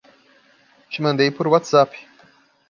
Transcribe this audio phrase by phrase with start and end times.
[0.91, 1.91] Te mandei por WhatsApp